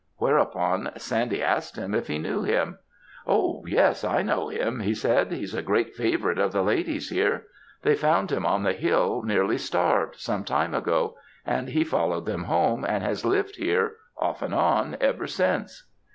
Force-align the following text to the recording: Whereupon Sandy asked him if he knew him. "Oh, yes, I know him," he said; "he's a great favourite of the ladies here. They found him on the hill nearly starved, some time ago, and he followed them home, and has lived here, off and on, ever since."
Whereupon 0.17 0.93
Sandy 0.97 1.43
asked 1.43 1.75
him 1.75 1.93
if 1.93 2.07
he 2.07 2.17
knew 2.17 2.41
him. 2.41 2.79
"Oh, 3.27 3.63
yes, 3.67 4.03
I 4.03 4.23
know 4.23 4.47
him," 4.49 4.79
he 4.79 4.95
said; 4.95 5.31
"he's 5.31 5.53
a 5.53 5.61
great 5.61 5.93
favourite 5.93 6.39
of 6.39 6.51
the 6.53 6.63
ladies 6.63 7.11
here. 7.11 7.43
They 7.83 7.93
found 7.93 8.31
him 8.31 8.43
on 8.43 8.63
the 8.63 8.73
hill 8.73 9.21
nearly 9.21 9.59
starved, 9.59 10.15
some 10.15 10.43
time 10.43 10.73
ago, 10.73 11.17
and 11.45 11.69
he 11.69 11.83
followed 11.83 12.25
them 12.25 12.45
home, 12.45 12.83
and 12.83 13.03
has 13.03 13.23
lived 13.23 13.57
here, 13.57 13.91
off 14.17 14.41
and 14.41 14.55
on, 14.55 14.97
ever 14.99 15.27
since." 15.27 15.87